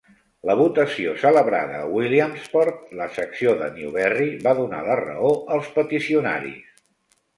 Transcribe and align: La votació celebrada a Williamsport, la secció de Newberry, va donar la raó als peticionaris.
La 0.49 0.53
votació 0.59 1.11
celebrada 1.23 1.75
a 1.81 1.89
Williamsport, 1.97 2.81
la 3.01 3.07
secció 3.19 3.53
de 3.61 3.67
Newberry, 3.77 4.27
va 4.49 4.55
donar 4.61 4.81
la 4.89 4.97
raó 5.03 5.31
als 5.57 5.71
peticionaris. 5.77 6.79